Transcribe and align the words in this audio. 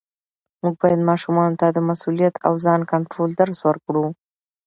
موږ 0.61 0.73
باید 0.81 1.07
ماشومانو 1.09 1.59
ته 1.61 1.67
د 1.71 1.77
مسؤلیت 1.89 2.35
او 2.47 2.53
ځان 2.65 2.81
کنټرول 2.93 3.29
درس 3.41 3.59
ورکړو 3.67 4.05